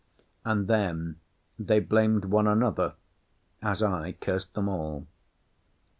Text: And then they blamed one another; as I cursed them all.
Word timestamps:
And 0.43 0.67
then 0.67 1.19
they 1.59 1.79
blamed 1.79 2.25
one 2.25 2.47
another; 2.47 2.95
as 3.61 3.83
I 3.83 4.13
cursed 4.13 4.55
them 4.55 4.67
all. 4.67 5.05